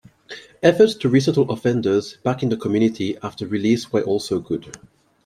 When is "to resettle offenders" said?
0.95-2.17